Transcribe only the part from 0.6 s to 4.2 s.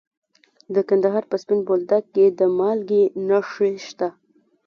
د کندهار په سپین بولدک کې د مالګې نښې شته.